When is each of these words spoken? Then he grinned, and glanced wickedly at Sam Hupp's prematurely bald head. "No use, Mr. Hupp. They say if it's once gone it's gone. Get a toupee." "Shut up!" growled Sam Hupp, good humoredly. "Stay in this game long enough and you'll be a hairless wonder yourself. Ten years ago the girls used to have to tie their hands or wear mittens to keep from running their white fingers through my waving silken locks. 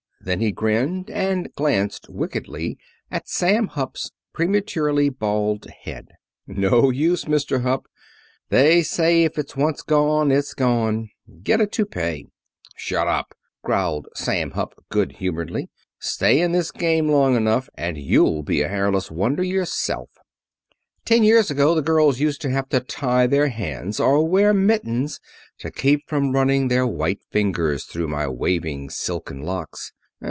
Then 0.23 0.39
he 0.39 0.51
grinned, 0.51 1.09
and 1.09 1.51
glanced 1.55 2.07
wickedly 2.07 2.77
at 3.09 3.27
Sam 3.27 3.65
Hupp's 3.69 4.11
prematurely 4.33 5.09
bald 5.09 5.65
head. 5.81 6.09
"No 6.45 6.91
use, 6.91 7.25
Mr. 7.25 7.63
Hupp. 7.63 7.87
They 8.49 8.83
say 8.83 9.23
if 9.23 9.39
it's 9.39 9.57
once 9.57 9.81
gone 9.81 10.29
it's 10.31 10.53
gone. 10.53 11.09
Get 11.41 11.59
a 11.59 11.65
toupee." 11.65 12.27
"Shut 12.75 13.07
up!" 13.07 13.33
growled 13.63 14.09
Sam 14.13 14.51
Hupp, 14.51 14.75
good 14.91 15.13
humoredly. 15.13 15.69
"Stay 15.97 16.39
in 16.39 16.51
this 16.51 16.71
game 16.71 17.09
long 17.09 17.35
enough 17.35 17.67
and 17.73 17.97
you'll 17.97 18.43
be 18.43 18.61
a 18.61 18.67
hairless 18.67 19.09
wonder 19.09 19.41
yourself. 19.41 20.11
Ten 21.03 21.23
years 21.23 21.49
ago 21.49 21.73
the 21.73 21.81
girls 21.81 22.19
used 22.19 22.41
to 22.41 22.51
have 22.51 22.69
to 22.69 22.79
tie 22.79 23.25
their 23.25 23.47
hands 23.47 23.99
or 23.99 24.23
wear 24.23 24.53
mittens 24.53 25.19
to 25.57 25.71
keep 25.71 26.07
from 26.07 26.31
running 26.33 26.67
their 26.67 26.85
white 26.85 27.23
fingers 27.31 27.85
through 27.85 28.09
my 28.09 28.27
waving 28.27 28.91
silken 28.91 29.41
locks. 29.41 29.93